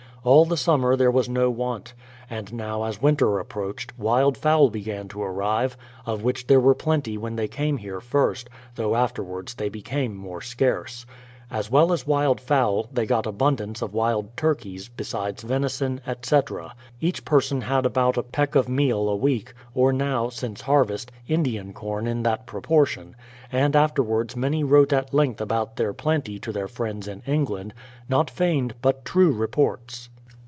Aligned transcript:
All 0.23 0.45
the 0.45 0.55
summer 0.55 0.95
there 0.95 1.09
was 1.09 1.27
no 1.27 1.49
want. 1.49 1.95
And 2.29 2.53
now, 2.53 2.83
as 2.83 3.01
winter 3.01 3.39
approached, 3.39 3.97
wild 3.97 4.37
fowl 4.37 4.69
began 4.69 5.07
to 5.07 5.21
arrive, 5.23 5.75
of 6.05 6.21
which 6.23 6.45
there 6.45 6.59
were 6.59 6.75
plenty 6.75 7.17
when 7.17 7.37
they 7.37 7.47
came 7.47 7.77
here 7.77 7.99
first, 7.99 8.47
though 8.75 8.93
afterwards 8.95 9.55
they 9.55 9.67
became 9.67 10.15
more 10.15 10.39
scarce. 10.39 11.07
As 11.49 11.69
well 11.71 11.91
as 11.91 12.07
wild 12.07 12.39
fowl, 12.39 12.87
they 12.93 13.05
got 13.07 13.25
abundance 13.25 13.81
of 13.81 13.95
wild 13.95 14.37
turkeys, 14.37 14.87
besides 14.89 15.41
venison, 15.43 15.99
etc. 16.05 16.75
Each 17.01 17.25
person 17.25 17.59
had 17.61 17.85
about 17.87 18.15
a 18.15 18.23
peck 18.23 18.53
of 18.55 18.69
meal 18.69 19.09
a 19.09 19.15
week, 19.15 19.53
or 19.73 19.91
now, 19.91 20.29
since 20.29 20.61
harvest, 20.61 21.11
Indian 21.27 21.73
corn 21.73 22.07
in 22.07 22.23
that 22.23 22.45
proportion; 22.45 23.17
and 23.51 23.73
afterv; 23.73 24.09
ards 24.09 24.35
many 24.37 24.61
v. 24.61 24.69
rote 24.69 24.93
at 24.93 25.13
length 25.13 25.41
about 25.41 25.75
their 25.75 25.93
plenty 25.93 26.39
to 26.39 26.53
their 26.53 26.69
friends 26.69 27.07
in 27.07 27.21
England,— 27.25 27.73
not 28.07 28.29
feigned 28.29 28.75
but 28.81 29.03
true 29.03 29.33
reports. 29.33 30.07